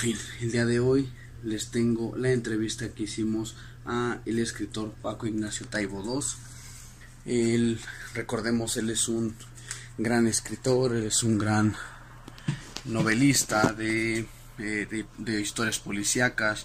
fin, 0.00 0.16
el 0.40 0.50
día 0.50 0.64
de 0.64 0.80
hoy 0.80 1.10
les 1.44 1.70
tengo 1.70 2.16
la 2.16 2.30
entrevista 2.30 2.88
que 2.88 3.02
hicimos 3.02 3.54
a 3.84 4.22
el 4.24 4.38
escritor 4.38 4.94
Paco 5.02 5.26
Ignacio 5.26 5.66
Taibo 5.66 6.02
II. 6.02 7.34
Él, 7.54 7.78
recordemos, 8.14 8.78
él 8.78 8.88
es 8.88 9.10
un 9.10 9.34
gran 9.98 10.26
escritor, 10.26 10.96
él 10.96 11.02
es 11.02 11.22
un 11.22 11.36
gran 11.36 11.76
novelista 12.86 13.74
de, 13.74 14.26
eh, 14.58 15.04
de, 15.18 15.40
historias 15.42 15.80
policíacas, 15.80 16.64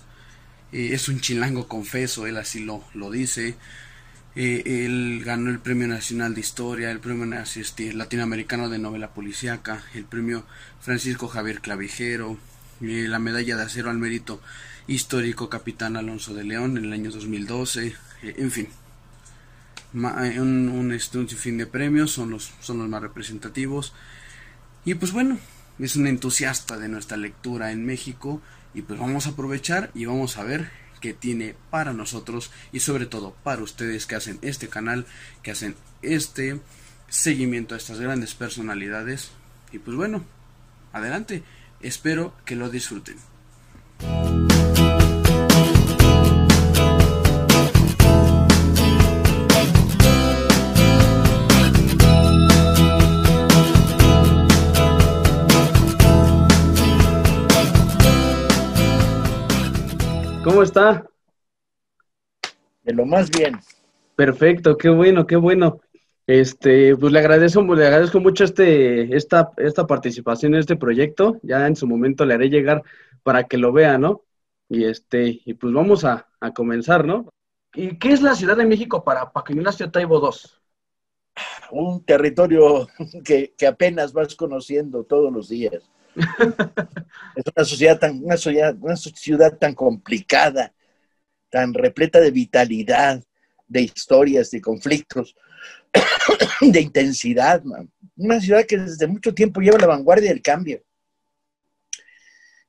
eh, 0.71 0.91
es 0.93 1.09
un 1.09 1.19
chilango 1.19 1.67
confeso, 1.67 2.27
él 2.27 2.37
así 2.37 2.63
lo, 2.63 2.85
lo 2.93 3.11
dice. 3.11 3.57
Eh, 4.37 4.85
él 4.85 5.23
ganó 5.25 5.49
el 5.49 5.59
Premio 5.59 5.89
Nacional 5.89 6.35
de 6.35 6.39
Historia, 6.39 6.89
el 6.89 7.01
Premio 7.01 7.37
este, 7.57 7.91
Latinoamericano 7.91 8.69
de 8.69 8.79
Novela 8.79 9.13
Policíaca, 9.13 9.83
el 9.93 10.05
Premio 10.05 10.45
Francisco 10.79 11.27
Javier 11.27 11.59
Clavijero, 11.59 12.37
la 12.79 13.19
medalla 13.19 13.55
de 13.55 13.63
acero 13.63 13.89
al 13.89 13.97
mérito 13.97 14.41
histórico 14.87 15.49
Capitán 15.49 15.97
Alonso 15.97 16.33
de 16.33 16.43
León 16.43 16.77
en 16.77 16.85
el 16.85 16.93
año 16.93 17.11
2012, 17.11 17.87
eh, 17.87 18.35
en 18.37 18.51
fin. 18.51 18.67
Eh, 19.93 20.39
un, 20.41 20.69
un, 20.69 20.91
este, 20.91 21.17
un 21.17 21.29
sinfín 21.29 21.57
de 21.57 21.65
premios, 21.65 22.11
son 22.11 22.31
los, 22.31 22.51
son 22.59 22.79
los 22.79 22.89
más 22.89 23.01
representativos. 23.01 23.93
Y 24.83 24.95
pues 24.95 25.11
bueno, 25.13 25.39
es 25.79 25.95
un 25.95 26.07
entusiasta 26.07 26.77
de 26.77 26.89
nuestra 26.89 27.17
lectura 27.17 27.71
en 27.71 27.85
México 27.85 28.41
y 28.73 28.81
pues 28.81 28.99
vamos 28.99 29.25
a 29.25 29.31
aprovechar 29.31 29.91
y 29.93 30.05
vamos 30.05 30.37
a 30.37 30.43
ver 30.43 30.69
qué 31.01 31.13
tiene 31.13 31.55
para 31.69 31.93
nosotros 31.93 32.51
y 32.71 32.81
sobre 32.81 33.05
todo 33.05 33.35
para 33.43 33.63
ustedes 33.63 34.05
que 34.05 34.15
hacen 34.15 34.39
este 34.41 34.69
canal, 34.69 35.05
que 35.43 35.51
hacen 35.51 35.75
este 36.01 36.59
seguimiento 37.09 37.73
a 37.73 37.77
estas 37.77 37.99
grandes 37.99 38.35
personalidades. 38.35 39.31
Y 39.71 39.79
pues 39.79 39.95
bueno, 39.95 40.23
adelante. 40.93 41.43
Espero 41.81 42.33
que 42.45 42.55
lo 42.55 42.69
disfruten. 42.69 43.17
¿Cómo 60.43 60.61
está? 60.61 61.05
De 62.83 62.93
lo 62.93 63.05
más 63.05 63.29
bien. 63.31 63.59
Perfecto, 64.15 64.77
qué 64.77 64.89
bueno, 64.89 65.25
qué 65.25 65.35
bueno. 65.35 65.81
Este, 66.27 66.95
pues 66.97 67.13
le 67.13 67.19
agradezco, 67.19 67.61
le 67.75 67.85
agradezco 67.85 68.19
mucho 68.19 68.43
este, 68.43 69.15
esta, 69.15 69.51
esta 69.57 69.85
participación 69.85 70.55
en 70.55 70.61
este 70.61 70.75
proyecto. 70.75 71.39
Ya 71.43 71.67
en 71.67 71.75
su 71.75 71.87
momento 71.87 72.25
le 72.25 72.33
haré 72.33 72.49
llegar 72.49 72.83
para 73.23 73.43
que 73.43 73.57
lo 73.57 73.71
vea, 73.71 73.97
¿no? 73.97 74.23
Y 74.67 74.85
este, 74.85 75.41
y 75.45 75.53
pues 75.53 75.73
vamos 75.73 76.03
a, 76.05 76.27
comenzar, 76.55 77.05
¿no? 77.05 77.29
¿Y 77.73 77.97
qué 77.97 78.13
es 78.13 78.21
la 78.21 78.35
Ciudad 78.35 78.55
de 78.55 78.67
México 78.67 79.03
para 79.03 79.31
Paco 79.31 79.51
Ignacio 79.51 79.89
Taibo 79.89 80.19
II? 80.19 80.49
Un 81.71 82.05
territorio 82.05 82.87
que, 83.25 83.55
apenas 83.67 84.13
vas 84.13 84.35
conociendo 84.35 85.03
todos 85.03 85.33
los 85.33 85.49
días. 85.49 85.89
es 87.35 87.43
una 87.55 87.65
sociedad 87.65 87.99
tan, 87.99 88.23
una 88.23 88.37
sociedad, 88.37 88.75
una 88.79 88.95
ciudad 88.95 89.57
tan 89.57 89.73
complicada, 89.73 90.71
tan 91.49 91.73
repleta 91.73 92.19
de 92.19 92.29
vitalidad, 92.29 93.23
de 93.67 93.81
historias, 93.81 94.51
de 94.51 94.61
conflictos, 94.61 95.35
de 96.61 96.81
intensidad, 96.81 97.63
una 98.17 98.39
ciudad 98.39 98.65
que 98.65 98.77
desde 98.77 99.07
mucho 99.07 99.33
tiempo 99.33 99.61
lleva 99.61 99.77
la 99.77 99.87
vanguardia 99.87 100.29
del 100.29 100.41
cambio. 100.41 100.81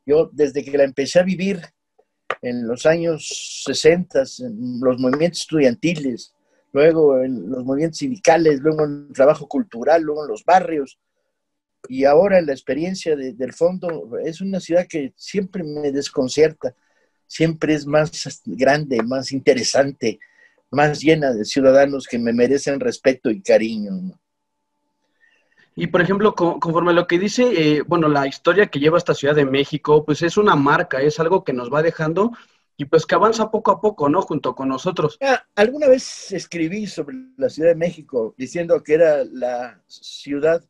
Yo 0.04 0.30
desde 0.32 0.64
que 0.64 0.76
la 0.76 0.84
empecé 0.84 1.18
a 1.18 1.24
vivir 1.24 1.60
en 2.42 2.66
los 2.66 2.86
años 2.86 3.62
60, 3.64 4.22
en 4.40 4.80
los 4.80 4.98
movimientos 5.00 5.40
estudiantiles, 5.40 6.32
luego 6.72 7.20
en 7.22 7.50
los 7.50 7.64
movimientos 7.64 7.98
sindicales, 7.98 8.60
luego 8.60 8.84
en 8.84 9.06
el 9.08 9.14
trabajo 9.14 9.48
cultural, 9.48 10.02
luego 10.02 10.24
en 10.24 10.30
los 10.30 10.44
barrios, 10.44 10.98
y 11.88 12.04
ahora 12.04 12.38
en 12.38 12.46
la 12.46 12.52
experiencia 12.52 13.16
del 13.16 13.52
fondo, 13.52 14.18
es 14.24 14.40
una 14.40 14.60
ciudad 14.60 14.86
que 14.88 15.12
siempre 15.16 15.62
me 15.62 15.92
desconcierta, 15.92 16.74
siempre 17.26 17.74
es 17.74 17.86
más 17.86 18.42
grande, 18.44 19.02
más 19.02 19.32
interesante, 19.32 20.18
más 20.70 21.00
llena 21.00 21.32
de 21.32 21.44
ciudadanos 21.44 22.06
que 22.06 22.18
me 22.18 22.32
merecen 22.32 22.80
respeto 22.80 23.30
y 23.30 23.42
cariño. 23.42 24.18
Y 25.78 25.88
por 25.88 26.00
ejemplo, 26.00 26.34
conforme 26.34 26.92
a 26.92 26.94
lo 26.94 27.06
que 27.06 27.18
dice, 27.18 27.44
eh, 27.54 27.82
bueno, 27.86 28.08
la 28.08 28.26
historia 28.26 28.68
que 28.68 28.78
lleva 28.78 28.96
esta 28.96 29.14
Ciudad 29.14 29.34
de 29.34 29.44
México, 29.44 30.06
pues 30.06 30.22
es 30.22 30.38
una 30.38 30.56
marca, 30.56 31.02
es 31.02 31.20
algo 31.20 31.44
que 31.44 31.52
nos 31.52 31.72
va 31.72 31.82
dejando 31.82 32.32
y 32.78 32.86
pues 32.86 33.04
que 33.04 33.14
avanza 33.14 33.50
poco 33.50 33.72
a 33.72 33.80
poco, 33.80 34.08
¿no? 34.08 34.22
Junto 34.22 34.54
con 34.54 34.68
nosotros. 34.68 35.18
Ah, 35.20 35.44
alguna 35.54 35.86
vez 35.86 36.32
escribí 36.32 36.86
sobre 36.86 37.16
la 37.36 37.50
Ciudad 37.50 37.70
de 37.70 37.74
México 37.74 38.34
diciendo 38.38 38.82
que 38.82 38.94
era 38.94 39.24
la 39.24 39.82
ciudad 39.86 40.64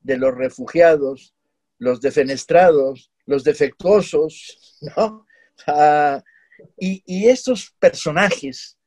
de 0.00 0.16
los 0.16 0.32
refugiados, 0.32 1.34
los 1.78 2.00
defenestrados, 2.00 3.10
los 3.26 3.42
defectuosos, 3.42 4.78
¿no? 4.96 5.26
Ah, 5.66 6.22
y, 6.78 7.02
y 7.04 7.28
estos 7.28 7.74
personajes 7.80 8.78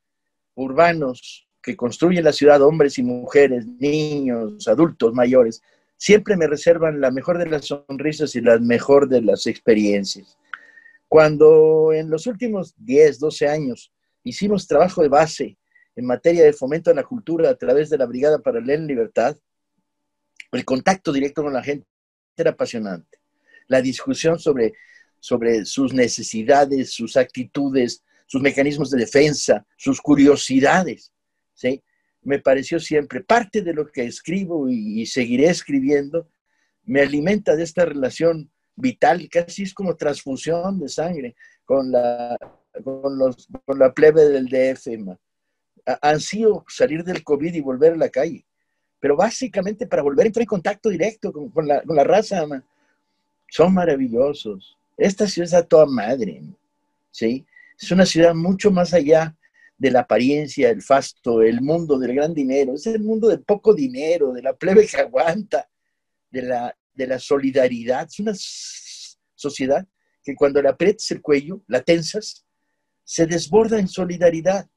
urbanos 0.55 1.47
que 1.61 1.75
construyen 1.75 2.23
la 2.23 2.33
ciudad, 2.33 2.61
hombres 2.61 2.97
y 2.97 3.03
mujeres, 3.03 3.66
niños, 3.66 4.67
adultos, 4.67 5.13
mayores, 5.13 5.61
siempre 5.97 6.38
me 6.38 6.47
reservan 6.47 7.01
la 7.01 7.11
mejor 7.11 7.38
de 7.38 7.47
las 7.47 7.66
sonrisas 7.66 8.35
y 8.35 8.41
la 8.41 8.59
mejor 8.59 9.09
de 9.09 9.21
las 9.21 9.47
experiencias. 9.47 10.38
Cuando 11.07 11.93
en 11.93 12.09
los 12.09 12.27
últimos 12.27 12.73
10, 12.77 13.19
12 13.19 13.47
años 13.47 13.91
hicimos 14.23 14.67
trabajo 14.67 15.01
de 15.01 15.09
base 15.09 15.57
en 15.95 16.05
materia 16.05 16.43
de 16.43 16.53
fomento 16.53 16.91
a 16.91 16.93
la 16.93 17.03
cultura 17.03 17.49
a 17.49 17.55
través 17.55 17.89
de 17.89 17.97
la 17.97 18.05
Brigada 18.05 18.39
Paralela 18.39 18.73
en 18.73 18.87
Libertad, 18.87 19.37
el 20.51 20.66
contacto 20.66 21.11
directo 21.11 21.43
con 21.43 21.53
la 21.53 21.63
gente 21.63 21.87
era 22.37 22.51
apasionante. 22.51 23.19
La 23.67 23.81
discusión 23.81 24.39
sobre, 24.39 24.73
sobre 25.19 25.66
sus 25.66 25.93
necesidades, 25.93 26.91
sus 26.91 27.17
actitudes, 27.17 28.03
sus 28.25 28.41
mecanismos 28.41 28.90
de 28.90 29.00
defensa, 29.00 29.66
sus 29.78 30.02
curiosidades, 30.02 31.12
¿sí? 31.53 31.84
Me 32.22 32.40
pareció 32.40 32.80
siempre 32.80 33.22
parte 33.22 33.62
de 33.62 33.74
lo 33.74 33.88
que 33.91 34.03
escribo 34.03 34.68
y, 34.68 35.06
seguiré 35.06 35.47
escribiendo, 35.50 36.28
me 36.84 37.02
alimenta 37.02 37.56
de 37.56 37.64
esta 37.64 37.85
relación 37.85 38.50
vital, 38.75 39.28
casi 39.30 39.64
es 39.64 39.74
como 39.74 39.96
transfusión 39.96 40.80
de 40.80 40.90
sangre 40.90 41.35
con 41.66 41.91
la, 41.91 42.38
con 42.84 43.18
los, 43.18 43.47
con 43.66 43.80
la 43.80 43.94
plebe 43.94 44.25
del 44.25 44.47
DF. 44.47 45.18
Ansío 46.02 46.66
salir 46.68 47.03
del 47.03 47.24
COVID 47.24 47.53
y 47.53 47.62
volver 47.62 47.94
a 47.94 47.97
la 47.97 48.09
calle, 48.09 48.44
pero 49.00 49.16
básicamente 49.16 49.85
para 49.85 50.02
volver 50.02 50.25
a 50.25 50.28
entrar 50.28 50.41
en 50.41 50.47
contacto 50.47 50.90
directo 50.90 51.31
con, 51.31 51.68
la, 51.68 51.84
con 51.84 51.96
la, 51.96 52.03
raza. 52.03 52.44
Son 53.50 53.72
maravillosos. 53.72 54.75
Esta 54.97 55.28
ciudad 55.28 55.47
es 55.47 55.53
a 55.53 55.64
toda 55.64 55.85
madre, 55.85 56.41
¿sí? 57.12 57.46
Es 57.80 57.91
una 57.91 58.06
ciudad 58.06 58.34
mucho 58.34 58.72
más 58.72 58.94
allá 58.94 59.36
de 59.78 59.91
la 59.91 60.02
apariencia, 60.02 60.69
el 60.69 60.81
fasto, 60.81 61.41
el 61.41 61.62
mundo 61.62 61.97
del 62.00 62.16
gran 62.16 62.34
dinero. 62.34 62.74
Es 62.75 62.88
el 62.88 63.02
mundo 63.02 63.28
de 63.28 63.38
poco 63.40 63.74
dinero, 63.74 64.31
de 64.34 64.41
la 64.41 64.53
plebe 64.53 64.88
que 64.88 64.97
aguanta, 64.97 65.69
de 66.31 66.41
la, 66.44 66.78
de 66.94 67.08
la 67.08 67.19
solidaridad. 67.19 68.08
Es 68.08 68.19
una 68.19 68.34
sociedad 69.35 69.85
que 70.24 70.35
cuando 70.35 70.62
le 70.62 70.69
aprietas 70.69 71.12
el 71.12 71.22
cuello, 71.22 71.62
la 71.68 71.81
tensas, 71.81 72.46
se 73.03 73.28
desborda 73.28 73.78
en 73.79 73.88
solidaridad 73.88 74.67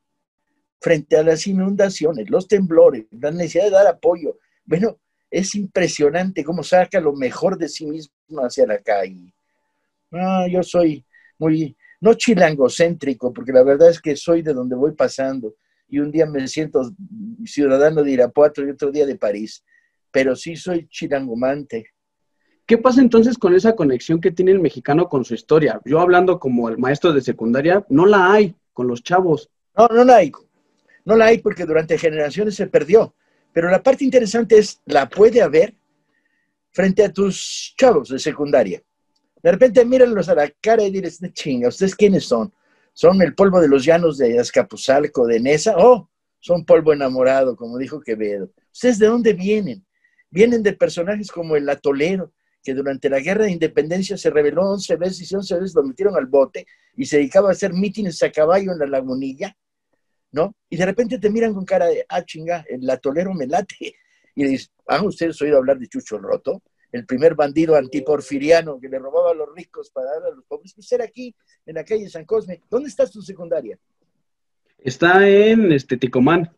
frente 0.80 1.16
a 1.16 1.22
las 1.22 1.46
inundaciones, 1.46 2.28
los 2.28 2.46
temblores, 2.46 3.06
la 3.10 3.30
necesidad 3.30 3.64
de 3.64 3.70
dar 3.70 3.86
apoyo. 3.86 4.38
Bueno, 4.64 5.00
es 5.30 5.54
impresionante 5.54 6.44
cómo 6.44 6.62
saca 6.62 7.00
lo 7.00 7.14
mejor 7.14 7.58
de 7.58 7.68
sí 7.68 7.86
mismo 7.86 8.12
hacia 8.40 8.66
la 8.66 8.78
calle. 8.78 9.32
Ah, 10.12 10.46
yo 10.50 10.62
soy 10.62 11.04
muy, 11.38 11.76
no 12.00 12.14
chilangocéntrico, 12.14 13.32
porque 13.32 13.52
la 13.52 13.62
verdad 13.62 13.90
es 13.90 14.00
que 14.00 14.16
soy 14.16 14.42
de 14.42 14.54
donde 14.54 14.76
voy 14.76 14.92
pasando 14.92 15.54
y 15.88 15.98
un 15.98 16.10
día 16.10 16.26
me 16.26 16.46
siento 16.46 16.92
ciudadano 17.44 18.02
de 18.02 18.12
Irapuato 18.12 18.64
y 18.64 18.70
otro 18.70 18.90
día 18.90 19.06
de 19.06 19.16
París, 19.16 19.64
pero 20.10 20.36
sí 20.36 20.56
soy 20.56 20.86
chilangomante. 20.88 21.86
¿Qué 22.66 22.76
pasa 22.76 23.00
entonces 23.00 23.38
con 23.38 23.54
esa 23.54 23.74
conexión 23.74 24.20
que 24.20 24.30
tiene 24.30 24.52
el 24.52 24.60
mexicano 24.60 25.08
con 25.08 25.24
su 25.24 25.34
historia? 25.34 25.80
Yo 25.86 26.00
hablando 26.00 26.38
como 26.38 26.68
el 26.68 26.76
maestro 26.76 27.14
de 27.14 27.22
secundaria, 27.22 27.84
no 27.88 28.04
la 28.04 28.30
hay 28.30 28.54
con 28.74 28.86
los 28.86 29.02
chavos. 29.02 29.48
No, 29.74 29.88
no 29.88 30.04
la 30.04 30.16
hay. 30.16 30.30
No 31.06 31.16
la 31.16 31.26
hay 31.26 31.38
porque 31.38 31.64
durante 31.64 31.96
generaciones 31.96 32.54
se 32.56 32.66
perdió. 32.66 33.14
Pero 33.54 33.70
la 33.70 33.82
parte 33.82 34.04
interesante 34.04 34.58
es, 34.58 34.82
la 34.84 35.08
puede 35.08 35.40
haber 35.40 35.74
frente 36.70 37.02
a 37.02 37.12
tus 37.12 37.74
chavos 37.78 38.10
de 38.10 38.18
secundaria. 38.18 38.82
De 39.42 39.52
repente 39.52 39.84
mírenlos 39.84 40.28
a 40.28 40.34
la 40.34 40.50
cara 40.60 40.82
y 40.82 40.90
diles, 40.90 41.20
chinga, 41.32 41.68
¿ustedes 41.68 41.94
quiénes 41.94 42.24
son? 42.24 42.52
¿Son 42.92 43.20
el 43.22 43.34
polvo 43.34 43.60
de 43.60 43.68
los 43.68 43.84
llanos 43.84 44.18
de 44.18 44.38
Azcapotzalco, 44.38 45.26
de 45.26 45.38
Nesa? 45.38 45.74
Oh, 45.76 46.10
son 46.40 46.64
polvo 46.64 46.92
enamorado, 46.92 47.56
como 47.56 47.78
dijo 47.78 48.00
Quevedo. 48.00 48.50
¿Ustedes 48.72 48.98
de 48.98 49.06
dónde 49.06 49.32
vienen? 49.32 49.86
Vienen 50.30 50.62
de 50.62 50.72
personajes 50.72 51.30
como 51.30 51.56
el 51.56 51.68
atolero, 51.68 52.32
que 52.62 52.74
durante 52.74 53.08
la 53.08 53.20
guerra 53.20 53.44
de 53.44 53.52
independencia 53.52 54.16
se 54.16 54.30
rebeló 54.30 54.62
11 54.62 54.96
veces 54.96 55.30
y 55.30 55.34
11 55.34 55.54
veces 55.54 55.74
lo 55.74 55.84
metieron 55.84 56.16
al 56.16 56.26
bote 56.26 56.66
y 56.96 57.06
se 57.06 57.18
dedicaba 57.18 57.48
a 57.48 57.52
hacer 57.52 57.72
mítines 57.72 58.22
a 58.22 58.30
caballo 58.30 58.72
en 58.72 58.78
la 58.78 58.86
lagunilla, 58.86 59.56
¿no? 60.32 60.54
Y 60.68 60.76
de 60.76 60.84
repente 60.84 61.18
te 61.18 61.30
miran 61.30 61.54
con 61.54 61.64
cara 61.64 61.86
de, 61.86 62.04
ah, 62.08 62.24
chinga, 62.24 62.64
el 62.68 62.88
atolero 62.90 63.32
me 63.34 63.46
late. 63.46 63.94
Y 64.34 64.44
le 64.44 64.50
dices, 64.50 64.70
¿han 64.86 65.04
ustedes 65.04 65.42
oído 65.42 65.58
hablar 65.58 65.80
de 65.80 65.88
Chucho 65.88 66.16
Roto? 66.16 66.62
El 66.90 67.04
primer 67.04 67.34
bandido 67.34 67.76
antiporfiriano 67.76 68.80
que 68.80 68.88
le 68.88 68.98
robaba 68.98 69.30
a 69.32 69.34
los 69.34 69.48
ricos 69.54 69.90
para 69.90 70.10
dar 70.14 70.24
a 70.24 70.30
los 70.34 70.44
pobres. 70.46 70.72
Pues 70.74 70.90
era 70.92 71.04
aquí, 71.04 71.34
en 71.66 71.74
la 71.74 71.84
calle 71.84 72.08
San 72.08 72.24
Cosme. 72.24 72.62
¿Dónde 72.70 72.88
está 72.88 73.06
tu 73.06 73.20
secundaria? 73.20 73.78
Está 74.78 75.28
en 75.28 75.70
este 75.72 75.96
Ticomán. 75.96 76.50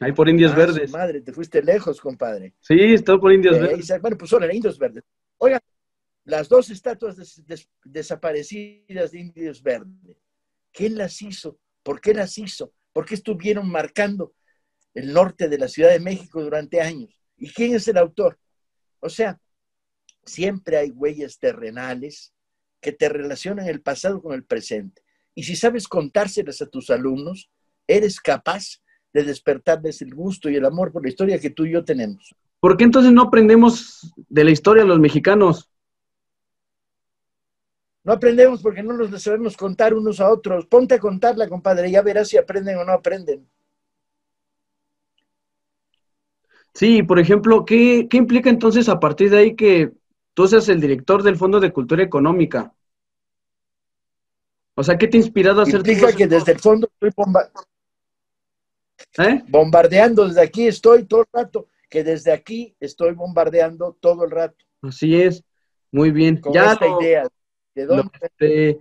Ahí 0.00 0.12
por 0.12 0.28
Indios 0.28 0.52
Ah, 0.52 0.56
Verdes. 0.56 0.90
su 0.90 0.96
Madre, 0.96 1.20
te 1.20 1.32
fuiste 1.32 1.62
lejos, 1.62 2.00
compadre. 2.00 2.54
Sí, 2.60 2.74
está 2.94 3.18
por 3.18 3.32
Indios 3.32 3.56
Eh, 3.56 3.60
Verdes. 3.60 4.00
bueno, 4.00 4.16
pues 4.18 4.30
son 4.30 4.42
en 4.44 4.54
Indios 4.56 4.78
Verdes. 4.78 5.04
Oigan, 5.38 5.60
las 6.24 6.48
dos 6.48 6.70
estatuas 6.70 7.16
des- 7.16 7.46
des- 7.46 7.68
desaparecidas 7.84 9.12
de 9.12 9.20
Indios 9.20 9.62
Verdes, 9.62 10.16
¿quién 10.72 10.96
las 10.96 11.20
hizo? 11.22 11.58
¿Por 11.82 12.00
qué 12.00 12.14
las 12.14 12.36
hizo? 12.38 12.72
¿Por 12.92 13.04
qué 13.04 13.14
estuvieron 13.14 13.68
marcando 13.68 14.34
el 14.94 15.12
norte 15.12 15.48
de 15.48 15.58
la 15.58 15.68
Ciudad 15.68 15.90
de 15.90 16.00
México 16.00 16.42
durante 16.42 16.80
años? 16.80 17.21
¿Y 17.42 17.50
quién 17.50 17.74
es 17.74 17.88
el 17.88 17.98
autor? 17.98 18.38
O 19.00 19.08
sea, 19.08 19.40
siempre 20.24 20.76
hay 20.76 20.90
huellas 20.90 21.40
terrenales 21.40 22.32
que 22.80 22.92
te 22.92 23.08
relacionan 23.08 23.66
el 23.66 23.82
pasado 23.82 24.22
con 24.22 24.34
el 24.34 24.44
presente. 24.44 25.02
Y 25.34 25.42
si 25.42 25.56
sabes 25.56 25.88
contárselas 25.88 26.62
a 26.62 26.66
tus 26.66 26.88
alumnos, 26.88 27.50
eres 27.88 28.20
capaz 28.20 28.80
de 29.12 29.24
despertarles 29.24 30.02
el 30.02 30.14
gusto 30.14 30.48
y 30.48 30.54
el 30.54 30.64
amor 30.64 30.92
por 30.92 31.02
la 31.02 31.08
historia 31.08 31.40
que 31.40 31.50
tú 31.50 31.64
y 31.64 31.72
yo 31.72 31.84
tenemos. 31.84 32.32
¿Por 32.60 32.76
qué 32.76 32.84
entonces 32.84 33.10
no 33.10 33.22
aprendemos 33.22 34.14
de 34.16 34.44
la 34.44 34.52
historia 34.52 34.84
los 34.84 35.00
mexicanos? 35.00 35.68
No 38.04 38.12
aprendemos 38.12 38.62
porque 38.62 38.84
no 38.84 38.92
nos 38.92 39.10
la 39.10 39.18
sabemos 39.18 39.56
contar 39.56 39.94
unos 39.94 40.20
a 40.20 40.30
otros. 40.30 40.66
Ponte 40.66 40.94
a 40.94 41.00
contarla, 41.00 41.48
compadre, 41.48 41.90
ya 41.90 42.02
verás 42.02 42.28
si 42.28 42.36
aprenden 42.36 42.78
o 42.78 42.84
no 42.84 42.92
aprenden. 42.92 43.50
Sí, 46.74 47.02
por 47.02 47.18
ejemplo, 47.18 47.64
¿qué, 47.64 48.06
qué 48.08 48.16
implica 48.16 48.48
entonces 48.50 48.88
a 48.88 48.98
partir 48.98 49.30
de 49.30 49.38
ahí 49.38 49.56
que 49.56 49.92
tú 50.34 50.46
seas 50.48 50.68
el 50.68 50.80
director 50.80 51.22
del 51.22 51.36
Fondo 51.36 51.60
de 51.60 51.72
Cultura 51.72 52.02
Económica? 52.02 52.72
O 54.74 54.82
sea, 54.82 54.96
¿qué 54.96 55.06
te 55.06 55.18
ha 55.18 55.20
inspirado 55.20 55.60
a 55.60 55.62
hacer 55.64 55.76
Implica 55.76 56.12
que 56.12 56.26
desde 56.26 56.52
el 56.52 56.58
fondo 56.58 56.88
estoy 56.94 57.10
bomba- 57.14 57.50
¿Eh? 59.18 59.42
bombardeando, 59.48 60.26
desde 60.26 60.40
aquí 60.40 60.66
estoy 60.66 61.04
todo 61.04 61.20
el 61.22 61.26
rato, 61.32 61.66
que 61.90 62.02
desde 62.02 62.32
aquí 62.32 62.74
estoy 62.80 63.12
bombardeando 63.12 63.96
todo 64.00 64.24
el 64.24 64.30
rato 64.30 64.64
Así 64.80 65.20
es, 65.20 65.44
muy 65.90 66.10
bien. 66.10 66.38
con 66.40 66.54
ya 66.54 66.72
esta 66.72 66.86
lo, 66.86 67.02
idea. 67.02 67.28
¿De 67.74 67.84
lo, 67.84 67.96
dónde? 67.96 68.10
este, 68.20 68.80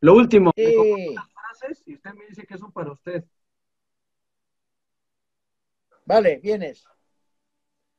lo 0.00 0.14
último, 0.14 0.50
me 0.56 0.64
Sí. 0.64 1.14
las 1.14 1.28
frases 1.32 1.82
y 1.86 1.94
usted 1.94 2.14
me 2.14 2.26
dice 2.26 2.46
que 2.46 2.56
son 2.56 2.72
para 2.72 2.92
usted. 2.92 3.24
Vale, 6.10 6.40
vienes. 6.42 6.84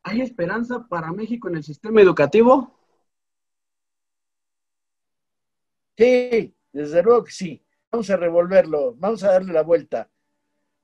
¿Hay 0.03 0.19
esperanza 0.19 0.85
para 0.89 1.13
México 1.13 1.47
en 1.47 1.55
el 1.55 1.63
sistema 1.63 2.01
educativo? 2.01 2.77
Sí, 5.95 6.53
desde 6.73 7.03
luego 7.03 7.23
que 7.23 7.31
sí. 7.31 7.65
Vamos 7.89 8.09
a 8.09 8.17
revolverlo, 8.17 8.95
vamos 8.95 9.23
a 9.23 9.31
darle 9.31 9.53
la 9.53 9.63
vuelta. 9.63 10.11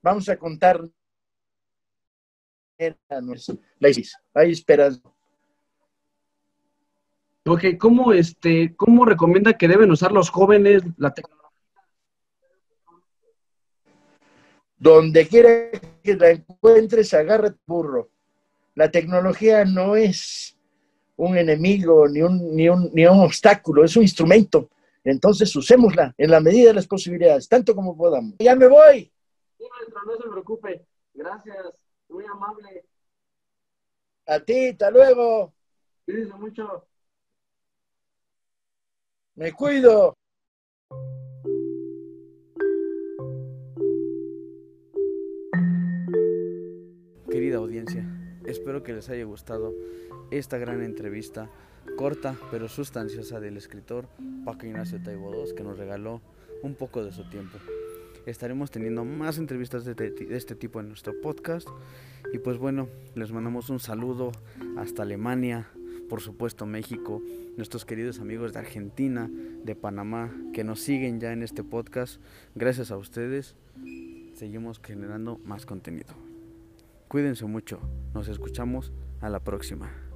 Vamos 0.02 0.30
a 0.30 0.38
contar 0.38 0.82
la. 2.78 3.60
Hay 4.34 4.52
esperanza. 4.52 5.02
Ok, 7.46 7.64
¿cómo, 7.78 8.14
este, 8.14 8.74
¿cómo 8.78 9.04
recomienda 9.04 9.58
que 9.58 9.68
deben 9.68 9.92
usar 9.92 10.14
los 10.14 10.30
jóvenes 10.30 10.82
la 10.96 11.14
tecnología? 11.14 11.60
Donde 14.78 15.28
quiera 15.28 15.72
que 16.08 16.16
la 16.16 16.30
encuentres, 16.32 17.14
agarra 17.14 17.52
tu 17.52 17.60
burro. 17.66 18.10
La 18.76 18.90
tecnología 18.90 19.66
no 19.66 19.96
es 19.98 20.58
un 21.18 21.38
enemigo 21.38 22.08
ni 22.08 22.22
un, 22.22 22.56
ni, 22.56 22.70
un, 22.70 22.90
ni 22.94 23.06
un 23.06 23.20
obstáculo, 23.20 23.84
es 23.84 23.98
un 23.98 24.04
instrumento. 24.04 24.70
Entonces 25.04 25.54
usémosla 25.56 26.14
en 26.18 26.32
la 26.32 26.40
medida 26.40 26.70
de 26.70 26.76
las 26.76 26.88
posibilidades, 26.88 27.50
tanto 27.50 27.76
como 27.76 27.98
podamos. 27.98 28.36
Ya 28.40 28.56
me 28.56 28.68
voy. 28.68 29.12
Sí, 29.58 29.66
maestro, 29.70 30.00
no 30.06 30.16
se 30.16 30.30
preocupe. 30.30 30.86
Gracias, 31.14 31.58
muy 32.08 32.24
amable. 32.26 32.86
A 34.28 34.40
ti, 34.40 34.70
hasta 34.70 34.92
luego. 34.92 35.54
Cuídense 36.06 36.34
mucho. 36.36 36.88
Me 39.36 39.52
cuido. 39.52 40.16
Espero 48.46 48.84
que 48.84 48.94
les 48.94 49.10
haya 49.10 49.24
gustado 49.26 49.74
esta 50.32 50.58
gran 50.58 50.82
entrevista 50.84 51.50
corta 51.98 52.36
pero 52.52 52.68
sustanciosa 52.68 53.40
del 53.40 53.56
escritor 53.58 54.08
Paco 54.46 54.66
Ignacio 54.66 55.02
Taibo 55.02 55.34
II 55.34 55.54
que 55.56 55.64
nos 55.64 55.78
regaló 55.78 56.22
un 56.64 56.76
poco 56.76 57.04
de 57.04 57.12
su 57.12 57.30
tiempo. 57.30 57.58
Estaremos 58.26 58.72
teniendo 58.72 59.06
más 59.06 59.38
entrevistas 59.38 59.86
de- 59.86 59.94
de 59.94 60.36
este 60.36 60.54
tipo 60.56 60.80
en 60.82 60.90
nuestro 60.90 61.14
podcast 61.22 61.68
y 62.34 62.40
pues 62.40 62.58
bueno, 62.58 62.90
les 63.16 63.32
mandamos 63.32 63.70
un 63.70 63.80
saludo 63.80 64.32
hasta 64.78 65.04
Alemania, 65.04 65.70
por 66.10 66.20
supuesto 66.22 66.66
México, 66.66 67.22
nuestros 67.56 67.86
queridos 67.86 68.20
amigos 68.20 68.52
de 68.52 68.60
Argentina, 68.60 69.30
de 69.64 69.76
Panamá, 69.76 70.34
que 70.54 70.66
nos 70.66 70.82
siguen 70.82 71.22
ya 71.22 71.32
en 71.32 71.42
este 71.42 71.64
podcast. 71.64 72.20
Gracias 72.56 72.92
a 72.92 72.98
ustedes, 72.98 73.56
seguimos 74.34 74.82
generando 74.84 75.40
más 75.46 75.66
contenido. 75.66 76.27
Cuídense 77.08 77.46
mucho. 77.46 77.80
Nos 78.14 78.28
escuchamos 78.28 78.92
a 79.22 79.30
la 79.30 79.40
próxima. 79.40 80.07